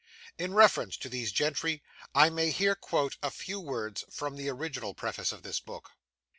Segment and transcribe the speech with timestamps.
[0.39, 1.83] In reference to these gentry,
[2.15, 5.91] I may here quote a few words from the original preface to this book.